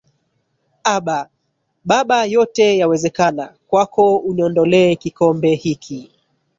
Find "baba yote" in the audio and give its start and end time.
1.89-2.65